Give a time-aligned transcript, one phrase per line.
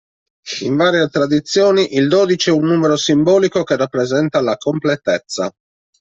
[0.61, 5.53] In varie tradizioni, il dodici è un numero simbolico che rappresenta la completezza.